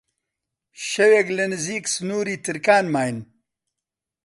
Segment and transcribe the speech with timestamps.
[0.89, 3.17] شەوێک لە نزیک سنووری ترکان ماین